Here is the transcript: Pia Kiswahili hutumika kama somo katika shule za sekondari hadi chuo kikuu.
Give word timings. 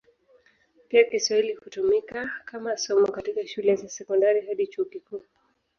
Pia 0.87 1.03
Kiswahili 1.03 1.53
hutumika 1.53 2.29
kama 2.45 2.77
somo 2.77 3.07
katika 3.07 3.47
shule 3.47 3.75
za 3.75 3.89
sekondari 3.89 4.41
hadi 4.45 4.67
chuo 4.67 4.85
kikuu. 4.85 5.23